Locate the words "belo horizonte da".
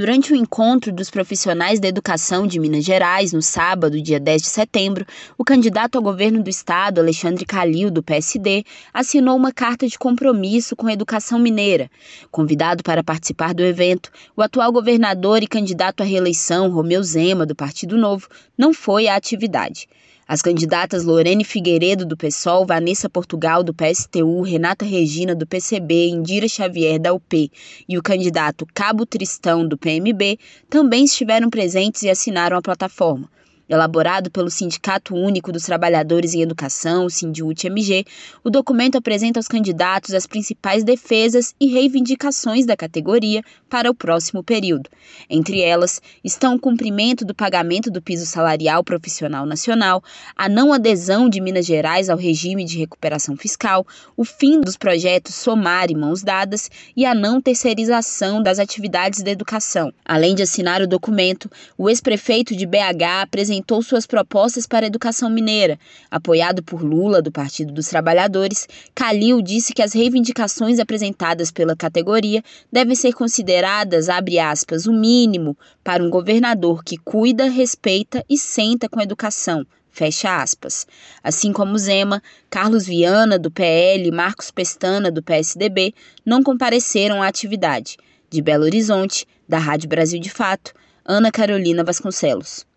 88.40-89.58